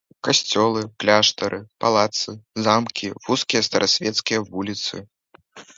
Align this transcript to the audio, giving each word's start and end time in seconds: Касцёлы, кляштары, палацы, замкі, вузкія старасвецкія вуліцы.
Касцёлы, 0.27 0.81
кляштары, 1.03 1.59
палацы, 1.85 2.31
замкі, 2.69 3.07
вузкія 3.27 3.61
старасвецкія 3.69 4.39
вуліцы. 4.51 4.95